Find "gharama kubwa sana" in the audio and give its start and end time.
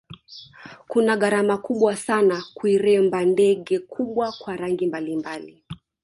1.17-2.43